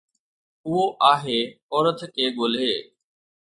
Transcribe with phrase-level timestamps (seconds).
[0.67, 1.39] اهو آهي،
[1.73, 2.71] عورت کي ڳولي.